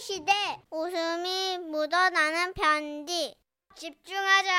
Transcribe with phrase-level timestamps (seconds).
[0.00, 0.32] 시대
[0.70, 3.34] 웃음이 묻어나는 편지
[3.76, 4.50] 집중하자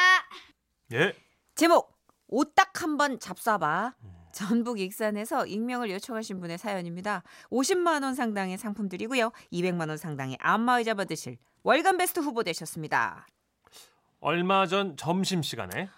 [0.94, 1.16] 예.
[1.56, 3.94] 제목 오딱 한번 잡숴봐.
[4.32, 7.24] 전북 익산에서 익명을 요청하신 분의 사연입니다.
[7.52, 9.32] 50만 원 상당의 상품 드리고요.
[9.52, 13.28] 200만 원 상당의 안마의자 받으실 월간 베스트 후보 되셨습니다.
[14.22, 15.90] 얼마 전 점심 시간에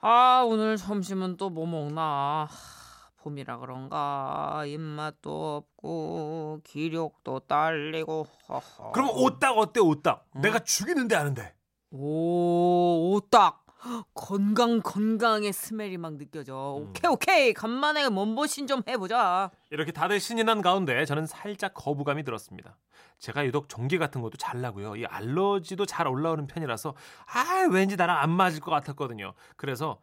[0.00, 2.77] 아 오늘 점심은 또 뭐 먹나 하,
[3.18, 8.92] 봄이라 그런가 입맛도 없고 기력도 딸리고 허허.
[8.92, 10.26] 그럼 오딱 어때 오딱?
[10.36, 11.54] 내가 죽이는데 아는데.
[11.90, 13.64] 오 오딱
[14.12, 20.60] 건강 건강의 스멜이 막 느껴져 오케이 오케이 간만에 몸보신 좀 해보자 이렇게 다들 신이 난
[20.60, 22.76] 가운데 저는 살짝 거부감이 들었습니다.
[23.18, 24.96] 제가 유독 전기 같은 것도 잘 나고요.
[24.96, 26.94] 이 알러지도 잘 올라오는 편이라서
[27.26, 29.32] 아 왠지 나랑 안 맞을 것 같았거든요.
[29.56, 30.00] 그래서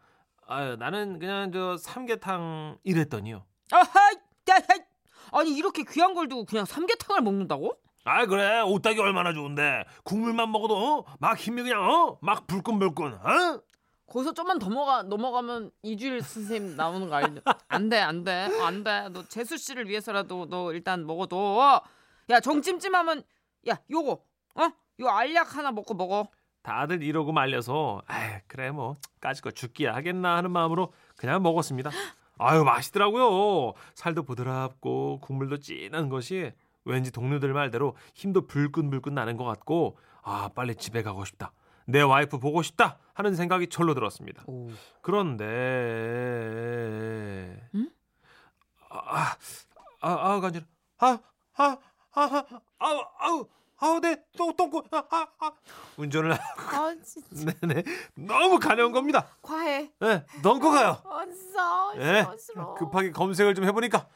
[0.47, 3.43] 아 나는 그냥 저 삼계탕 이랬더니요.
[3.71, 4.11] 아하
[5.31, 7.75] 아니 이렇게 귀한 걸 두고 그냥 삼계탕을 먹는다고?
[8.05, 11.05] 아 그래 오딱이 얼마나 좋은데 국물만 먹어도 어?
[11.19, 12.17] 막 힘이 그냥 어?
[12.21, 13.61] 막 불끈불끈 어?
[14.07, 17.41] 거기서 좀만 넘어가 넘어가면 이주일 선생님 나오는 거 아니냐?
[17.67, 18.31] 안돼 안돼
[18.61, 21.59] 안돼 너 재수 씨를 위해서라도 너 일단 먹어도
[22.29, 23.23] 야 정 찜찜하면
[23.67, 24.69] 야 요거 어?
[25.01, 26.27] 요 알약 하나 먹고 먹어
[26.65, 31.91] 다들 이러고 말려서 아 그래 뭐 까짓 거 죽기야 하겠나 하는 마음으로 그냥 먹었습니다.
[32.39, 33.73] 아유 맛있더라고요.
[33.93, 40.73] 살도 부드럽고 국물도 진한 것이 왠지 동료들 말대로 힘도 불끈불끈 나는 것 같고 아 빨리
[40.73, 41.51] 집에 가고 싶다.
[41.85, 44.43] 내 와이프 보고 싶다 하는 생각이 절로 들었습니다.
[44.47, 44.71] 오.
[45.03, 45.45] 그런데
[47.75, 47.91] 응?
[48.89, 49.35] 아,
[50.01, 50.65] 아, 아, 간지러.
[50.97, 51.19] 아,
[51.57, 51.77] 아,
[52.11, 52.43] 아,
[52.79, 53.47] 아, 아우,
[53.77, 55.51] 아우, 내 똥, 똥꼬, 아, 아, 아.
[55.97, 57.27] 운전을 아 진짜
[57.61, 57.83] 네네
[58.15, 59.27] 너무 가려운 겁니다.
[59.41, 61.01] 과해 네, 넣고 가요.
[61.03, 64.07] 아 진짜 예, 싫어 싫어 급하게 검색을 좀 해보니까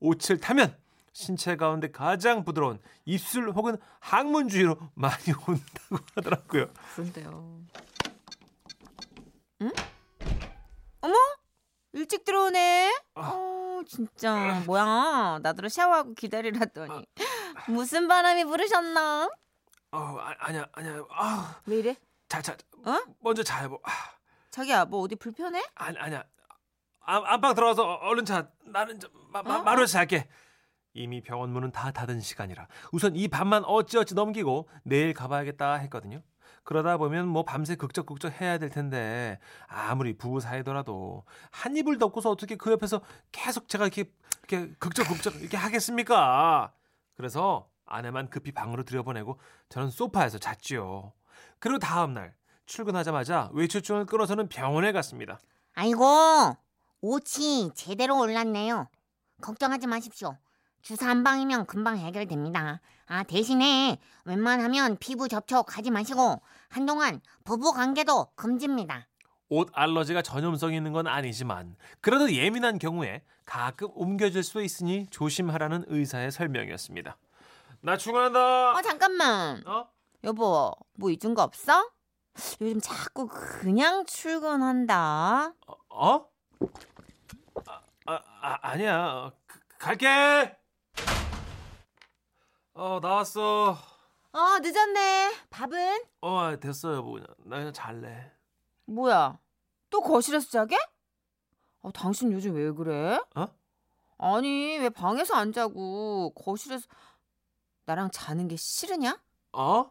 [0.00, 0.76] 옷을 타면
[1.12, 5.14] 신체 가운데 가장 부드러운 입술 혹은 항문 주위로 많이
[5.48, 6.66] 온다고 하더라고요.
[6.94, 7.60] 그런데요
[9.62, 9.72] 응?
[11.00, 11.14] 어머
[11.92, 12.98] 일찍 들어오네 아.
[12.98, 13.07] 어
[13.88, 17.06] 진짜 뭐야 나더러 샤워하고 기다리라더니
[17.68, 19.28] 무슨 바람이 부르셨나
[19.90, 21.02] 어, 아, 아니야, 아니야.
[21.10, 21.96] 아, 왜 이래
[22.28, 22.54] 자, 자,
[22.84, 22.98] 어?
[23.20, 23.70] 먼저 자요.
[23.70, 23.80] 뭐.
[23.84, 23.90] 아,
[24.50, 26.24] 자기야 뭐 어디 불편해 아니, 아니야.
[27.00, 28.50] 안, 안방 들어가서 얼른 자.
[28.66, 29.62] 나는 좀 마, 마, 어?
[29.62, 30.28] 마루 잘게.
[30.92, 36.22] 이미 병원 문은 다 닫은 시간이라 우선 이 밤만 어찌어찌 넘기고 내일 가봐야겠다 했거든요.
[36.68, 42.56] 그러다 보면 뭐 밤새 극적극적 해야 될 텐데 아무리 부부 사이더라도 한 입을 덮고서 어떻게
[42.56, 43.00] 그 옆에서
[43.32, 44.12] 계속 제가 이렇게
[44.46, 46.74] 이렇게 극적극적 이렇게 하겠습니까?
[47.16, 49.40] 그래서 아내만 급히 방으로 들여보내고
[49.70, 51.14] 저는 소파에서 잤지요.
[51.58, 52.34] 그리고 다음 날
[52.66, 55.40] 출근하자마자 외출증을 끊어서는 병원에 갔습니다.
[55.72, 56.04] 아이고,
[57.00, 58.88] 옷이 제대로 올랐네요.
[59.40, 60.36] 걱정하지 마십시오.
[60.82, 62.80] 주사 한 방이면 금방 해결됩니다.
[63.06, 69.06] 아, 대신에 웬만하면 피부 접촉하지 마시고 한동안 부부 관계도 금지입니다.
[69.50, 76.30] 옷 알러지가 전염성이 있는 건 아니지만 그래도 예민한 경우에 가끔 옮겨질 수도 있으니 조심하라는 의사의
[76.30, 77.16] 설명이었습니다.
[77.80, 78.72] 나 출근한다.
[78.72, 79.88] 어 잠깐만 어?
[80.24, 81.90] 여보 뭐 잊은 거 없어
[82.60, 85.76] 요즘 자꾸 그냥 출근한다 어?
[85.88, 86.28] 어?
[87.66, 89.32] 아, 아, 아 아니야.
[89.46, 90.57] 그, 갈게.
[92.80, 93.76] 어 나왔어.
[94.30, 98.30] 어 늦었네 밥은 어 됐어 여보 그냥 나 그냥 잘래.
[98.84, 99.36] 뭐야
[99.90, 100.76] 또 거실에서 자게
[101.82, 103.48] 어 당신 요즘 왜 그래 어?
[104.18, 106.86] 아니 왜 방에서 안 자고 거실에서
[107.84, 109.18] 나랑 자는 게 싫으냐
[109.54, 109.90] 어?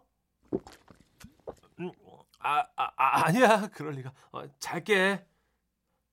[1.80, 1.92] 음,
[2.40, 4.14] 아, 아, 아 아니야 그럴 리가.
[4.32, 5.26] 어, 잘게.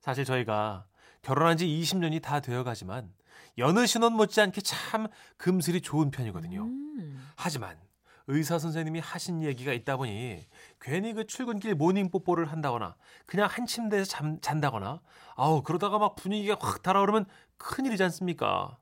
[0.00, 0.86] 사실 저희가
[1.22, 3.14] 결혼한 지 20년이 다 되어가지만
[3.58, 5.06] 여느 신혼 못지않게 참
[5.36, 6.62] 금슬이 좋은 편이거든요.
[6.64, 7.28] 음.
[7.36, 7.78] 하지만
[8.26, 10.46] 의사 선생님이 하신 얘기가 있다 보니
[10.80, 12.96] 괜히 그 출근길 모닝 뽀뽀를 한다거나
[13.26, 15.00] 그냥 한 침대에서 잠, 잔다거나
[15.36, 17.26] 아우 그러다가 막 분위기가 확 달아오르면
[17.58, 18.78] 큰일이지 않습니까?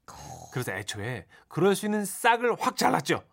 [0.53, 3.25] 그래서 애초에 그럴 수 있는 싹을 확 잘랐죠.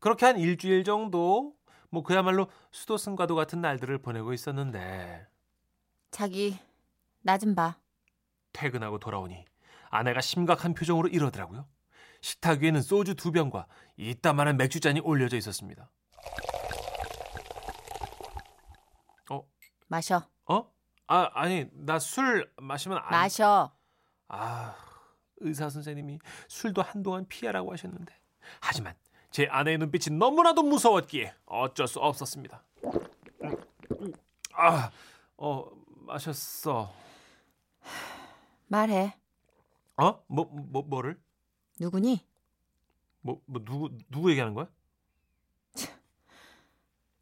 [0.00, 1.54] 그렇게 한 일주일 정도
[1.88, 5.26] 뭐 그야말로 수도 승과도 같은 날들을 보내고 있었는데
[6.10, 6.58] 자기
[7.22, 7.76] 나 좀 봐.
[8.52, 9.44] 퇴근하고 돌아오니
[9.94, 11.68] 아내가 심각한 표정으로 이러더라고요.
[12.20, 15.88] 식탁 위에는 소주 두 병과 이따만한 맥주잔이 올려져 있었습니다.
[19.30, 19.42] 어?
[19.86, 20.28] 마셔.
[20.46, 20.72] 어?
[21.06, 23.70] 아, 아니, 나 술 마시면 안 마셔.
[24.28, 24.74] 아,
[25.36, 26.18] 의사 선생님이
[26.48, 28.12] 술도 한동안 피하라고 하셨는데.
[28.60, 28.94] 하지만
[29.30, 32.64] 제 아내의 눈빛이 너무나도 무서웠기에 어쩔 수 없었습니다.
[34.54, 34.90] 아,
[35.36, 36.92] 어, 마셨어.
[38.66, 39.14] 말해.
[39.96, 40.22] 어?
[40.26, 41.20] 뭐, 뭐, 뭐를?
[41.78, 42.26] 누구니?
[43.20, 44.68] 뭐, 뭐 누구 누구 얘기하는 거야?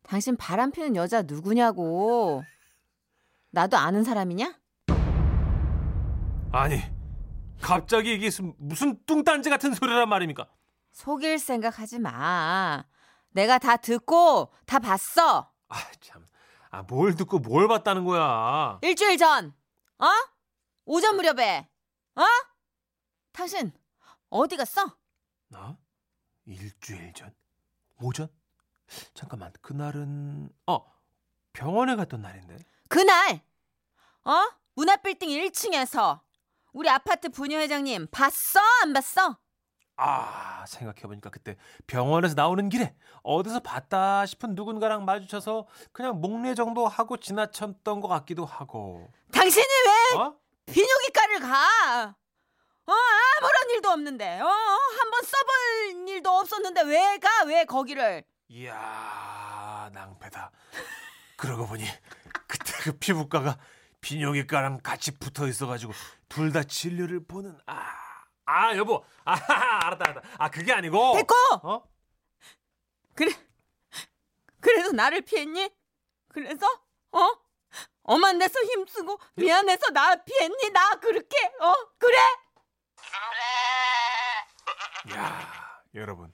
[0.02, 2.42] 당신 바람 피는 여자 누구냐고.
[3.50, 4.58] 나도 아는 사람이냐?
[6.52, 6.80] 아니
[7.60, 8.28] 갑자기 이게
[8.58, 10.46] 무슨- 뚱딴지 같은 소리란 말입니까?
[10.92, 12.84] 속일 생각하지 마.
[13.30, 15.50] 내가 다 듣고 다 봤어.
[15.68, 16.26] 아 참.
[16.70, 18.78] 아 뭘 듣고 뭘 봤다는 거야?
[18.82, 19.54] 일주일 전.
[19.98, 20.06] 어?
[20.86, 21.68] 오전 무렵에.
[22.16, 22.22] 어?
[23.32, 23.72] 당신
[24.30, 24.96] 어디 갔어?
[25.48, 25.76] 나?
[26.44, 27.34] 일주일 전?
[28.00, 28.28] 오전?
[29.14, 30.84] 잠깐만 그날은 어
[31.52, 32.58] 병원에 갔던 날인데
[32.88, 33.40] 그날.
[34.24, 34.32] 어?
[34.74, 36.20] 문화빌딩 1층에서
[36.72, 38.60] 우리 아파트 부녀 회장님 봤어?
[38.82, 39.38] 안 봤어?
[39.96, 41.56] 아 생각해보니까 그때
[41.86, 48.44] 병원에서 나오는 길에 어디서 봤다 싶은 누군가랑 마주쳐서 그냥 목례 정도 하고 지나쳤던 것 같기도
[48.46, 49.64] 하고 당신이
[50.12, 50.36] 왜 어?
[50.66, 52.16] 비뇨기과를 가?
[52.86, 57.44] 어 아무런 일도 없는데 어 한번 써볼 일도 없었는데 왜 가?
[57.44, 58.24] 왜 거기를?
[58.48, 60.50] 이야 낭패다
[61.36, 61.84] 그러고 보니
[62.48, 63.56] 그때 그 피부과가
[64.00, 65.92] 비뇨기과랑 같이 붙어 있어가지고
[66.28, 67.86] 둘 다 진료를 보는 아,
[68.46, 69.32] 아 여보 아
[69.86, 71.88] 알았다 알았다 아 그게 아니고 됐고 어?
[73.14, 73.32] 그래
[74.60, 75.70] 그래도 나를 피했니?
[76.28, 76.66] 그래서
[77.12, 77.30] 어
[78.04, 80.70] 엄한 데서 힘쓰고 미안해서 나 피했니?
[80.70, 82.16] 나 그렇게 어 그래?
[85.14, 86.32] 야 여러분.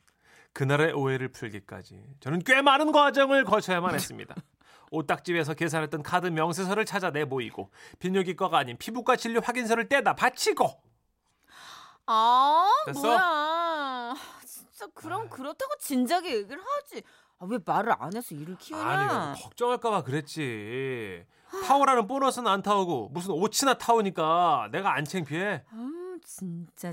[0.53, 4.35] 그날의 오해를 풀기까지 저는 꽤 많은 과정을 거쳐야만 했습니다.
[4.91, 10.82] 옷딱집에서 계산했던 카드 명세서를 찾아 내보이고 비뇨기과가 아닌 피부과 진료 확인서를 떼다 바치고.
[12.06, 13.00] 아 됐어?
[13.03, 14.14] 뭐야.
[14.47, 15.29] 진짜 그럼 아유.
[15.29, 17.03] 그렇다고 진작에 얘기를 하지.
[17.38, 18.82] 아, 왜 말을 안 해서 일을 키우냐.
[18.85, 21.25] 아니 걱정할까봐 그랬지.
[21.67, 25.64] 타오라는 보너스는 안 타오고 무슨 옷이나 타오니까 내가 안 창피해?
[25.71, 25.88] 아
[26.33, 26.93] 진짜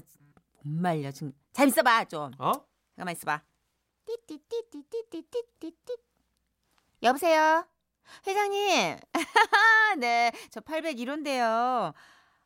[0.63, 1.11] 못 말려.
[1.11, 2.31] 지금 잘 있어봐 좀.
[2.39, 2.53] 어?
[2.97, 3.41] 가만 있어봐.
[4.05, 5.93] 띠띠띠띠띠띠띠띠
[7.03, 7.67] 여보세요?
[8.25, 8.97] 회장님.
[9.99, 11.93] 네 저 801호인데요.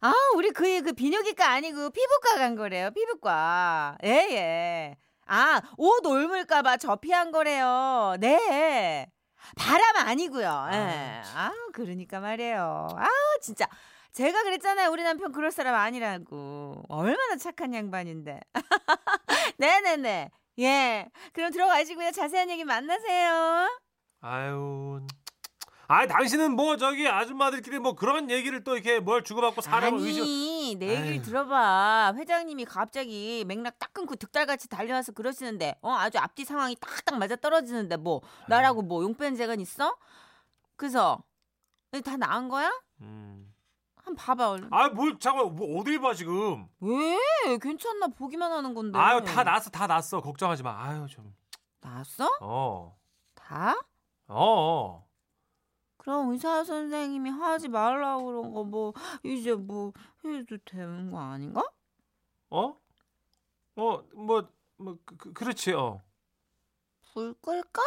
[0.02, 3.98] 아 우리 그, 그 비뇨기과 아니고 피부과 간 거래요 피부과.
[4.04, 4.98] 예 예.
[5.28, 8.16] 아 옷 옮을까 봐 저 피한 거래요.
[8.20, 9.12] 네.
[9.56, 10.70] 바람 아니고요.
[10.74, 11.22] 예.
[11.36, 12.88] 아 그러니까 말이에요.
[12.98, 13.08] 아
[13.42, 13.68] 진짜
[14.20, 14.92] 제가 그랬잖아요.
[14.92, 16.84] 우리 남편 그럴 사람 아니라고.
[16.90, 18.42] 얼마나 착한 양반인데.
[19.58, 20.30] 네네네.
[20.60, 21.10] 예.
[21.32, 22.12] 그럼 들어가시고요.
[22.12, 23.70] 자세한 얘기 만나세요.
[24.20, 25.00] 아유.
[25.88, 30.76] 아 당신은 뭐 저기 아줌마들끼리 뭐 그런 얘기를 또 이렇게 뭘 주고받고 사람을 의심 아니
[30.78, 31.22] 내 얘기를 아유.
[31.22, 32.14] 들어봐.
[32.18, 37.96] 회장님이 갑자기 맥락 딱 끊고 득달같이 달려와서 그러시는데 어 아주 앞뒤 상황이 딱딱 맞아 떨어지는데
[37.96, 38.20] 뭐
[38.50, 39.96] 나라고 뭐 용뺀 재간 있어?
[40.76, 41.24] 그래서
[42.04, 42.70] 다 나은 거야?
[43.00, 43.39] 음.
[44.10, 47.18] 한번 봐봐 얼른 아뭘 잠깐 뭐 어딜 봐 지금 왜
[47.62, 51.06] 괜찮나 보기만 하는 건데 아유 다 났어 다 났어 걱정하지 마 아유
[51.82, 52.30] 나았어?
[52.40, 52.98] 좀어
[53.36, 53.76] 다?
[54.28, 55.08] 어.
[55.98, 59.94] 그럼 의사 선생님이 하지 말라고 그런 거 뭐 이제 뭐
[60.26, 61.64] 해도 되는 거 아닌가?
[62.50, 62.76] 어?
[63.76, 66.02] 어, 뭐, 뭐, 그, 그, 그렇지, 어.
[67.14, 67.82] 불 끌까?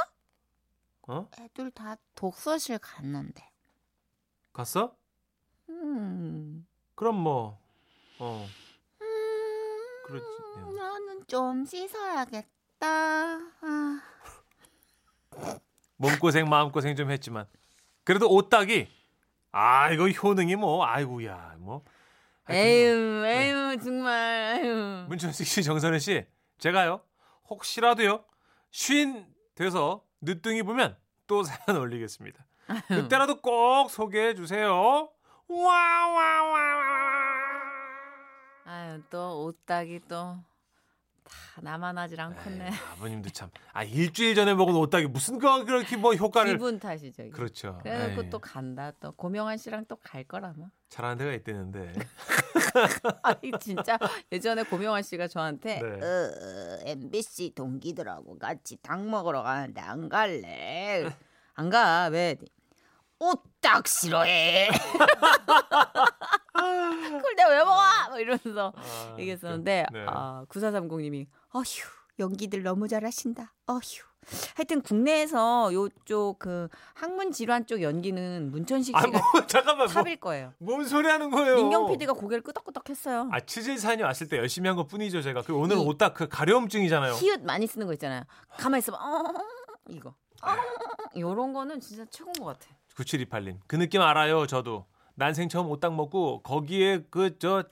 [1.08, 1.28] 어?
[1.38, 3.50] 애들 다 독서실 갔는데.
[4.54, 4.96] 갔어?
[5.96, 6.66] 음.
[6.94, 7.58] 그럼 뭐,
[8.18, 8.46] 어,
[9.00, 9.06] 음,
[10.06, 10.26] 그렇지.
[10.56, 10.76] 네.
[10.76, 12.48] 나는 좀 씻어야겠다.
[12.86, 14.00] 아,
[15.96, 17.46] 몸고생, 마음고생 좀 했지만.
[18.04, 18.88] 그래도 옷딱이,
[19.52, 21.84] 아, 이거 효능이 뭐, 아이고야, 뭐.
[22.44, 25.06] 하여튼 에휴, 에휴, 정말, 에휴.
[25.08, 26.26] 문천식 씨, 정선혜 씨,
[26.58, 27.00] 제가요,
[27.48, 28.24] 혹시라도요,
[28.70, 32.44] 쉰 돼서 늦둥이 보면 또 사연 올리겠습니다.
[32.88, 35.10] 그때라도 꼭 소개해 주세요.
[35.52, 36.62] 와와와와.
[38.64, 40.36] 아유, 또 옷딱이 또
[41.54, 42.66] 다 나만 하질 않겠네.
[42.66, 43.48] 에이, 아버님도 참.
[43.72, 46.52] 아 일주일 전에 먹은 옷딱이 무슨 거 그렇게 뭐 효과를.
[46.52, 47.22] 기분 탓이죠.
[47.22, 47.30] 이게.
[47.30, 47.78] 그렇죠.
[47.82, 48.92] 그래놓고 또 간다.
[49.00, 50.68] 또 고명환 씨랑 또 갈 거라 뭐.
[50.88, 51.92] 잘하는 데가 있대는데.
[53.22, 53.98] 아니 진짜
[54.30, 55.88] 예전에 고명환 씨가 저한테 네.
[55.88, 61.06] 어, MBC 동기들하고 같이 닭 먹으러 가는데 안 갈래?
[61.54, 62.08] 안 가.
[62.08, 62.36] 왜?
[63.22, 64.68] 옷 딱 싫어해.
[66.52, 67.80] 그걸 내가 왜 먹어?
[68.10, 70.04] 뭐 이러면서 아, 얘기했었는데 네.
[70.08, 71.64] 아, 9430님이 어휴
[72.18, 73.52] 연기들 너무 잘하신다.
[73.68, 73.78] 어휴.
[74.56, 79.86] 하여튼 국내에서 요쪽 그 학문 질환 쪽 연기는 문천식 아, 씨가 뭐 잠깐만.
[79.86, 80.52] 뭐, 탑일 거예요.
[80.58, 81.56] 뭔 소리 하는 거예요?
[81.56, 83.30] 민경 PD가 고개를 끄덕끄덕했어요.
[83.32, 85.42] 아 치질산이 왔을 때 열심히 한 것 뿐이죠 제가.
[85.42, 87.14] 그 오늘은 이- 옷딱 그 가려움증이잖아요.
[87.14, 88.22] 히읗 많이 쓰는 거 있잖아요.
[88.58, 88.96] 가만 있어봐.
[88.98, 89.32] 어,
[89.88, 90.10] 이거.
[90.42, 90.48] 어,
[91.16, 92.66] 요런 거는 진짜 최고인 것 같아.
[92.96, 94.86] 9728님 그 느낌 알아요 저도.
[95.14, 97.64] 난생 처음 옷딱 먹고 거기에 그 저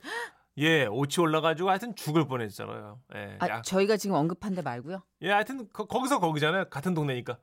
[0.57, 2.99] 예, 옷이 올라가지고 하여튼 죽을 뻔했잖아요.
[3.15, 5.01] 예, 아, 야, 저희가 지금 언급한 데 말고요.
[5.21, 6.65] 예 하여튼 거, 기서 거기잖아요.
[6.69, 7.37] 같은 동네니까.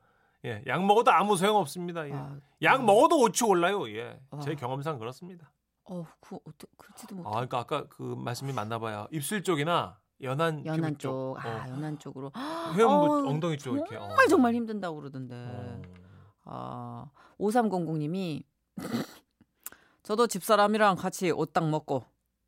[0.44, 2.06] 예, 약 먹어도 아무 소용 없습니다.
[2.06, 2.12] 예.
[2.12, 3.88] 아, 약 먹어도 오치 올라요.
[3.90, 4.54] 예, 제 아.
[4.54, 5.50] 경험상 그렇습니다.
[5.84, 7.28] 어, 그 어떻게 그렇지도 못해.
[7.28, 9.08] 아, 그러니까 아까 그 말씀이 맞나 봐요.
[9.10, 11.36] 입술 쪽이나 연한 연한 쪽, 어.
[11.40, 12.30] 아 연한 쪽으로
[12.74, 13.96] 회음부 어, 엉덩이 쪽 이렇게.
[13.96, 14.00] 어.
[14.06, 15.34] 정말 정말 힘든다고 그러던데.
[15.34, 15.82] 어.
[16.50, 17.06] 아,
[17.38, 18.42] 5300님이
[20.02, 22.04] 저도 집사람이랑 같이 옷딱 먹고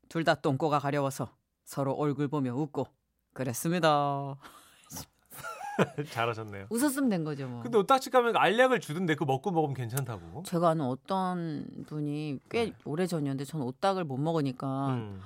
[0.08, 1.28] 둘 다 똥꼬가 가려워서
[1.64, 2.86] 서로 얼굴 보며 웃고
[3.34, 4.36] 그랬습니다.
[6.10, 6.66] 잘하셨네요.
[6.70, 7.62] 웃었으면 된 거죠, 뭐.
[7.62, 10.42] 근데 딱지 가면 알약을 주던데 그 먹고 먹으면 괜찮다고.
[10.44, 12.72] 제가 아는 어떤 분이 꽤 네.
[12.84, 15.20] 오래 전이었는데 저는 오딱을 못 먹으니까 음.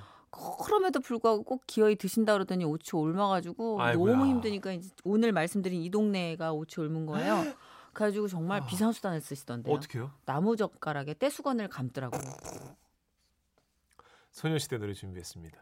[0.63, 3.81] 그럼에도 불구하고 꼭 기어이 드신다 그러더니 옷이 옮아가지고.
[3.93, 7.35] 너무 힘드니까 이제 오늘 말씀드린 이 동네가 옷이 옮은 거예요.
[7.95, 8.65] 그래가지고 정말 아.
[8.65, 9.73] 비상 수단을 쓰시던데요.
[9.73, 10.11] 어떻게요?
[10.25, 12.21] 나무 젓가락에 떼수건을 감더라고요.
[14.31, 15.57] 소녀시대 노래 준비했습니다.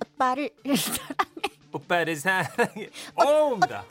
[0.00, 0.50] 오빠를
[1.72, 2.88] 오빠를 사랑해.
[3.16, 3.84] 어우입니다.